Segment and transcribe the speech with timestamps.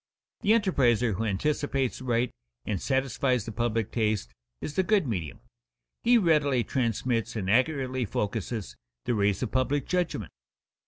[0.43, 2.31] _The enterpriser who anticipates aright
[2.65, 5.41] and satisfies the public taste is the good medium.
[6.01, 8.75] He readily transmits and accurately focuses
[9.05, 10.31] the rays of public judgment.